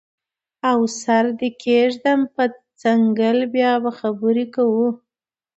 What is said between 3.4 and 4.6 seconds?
بیا به خبرې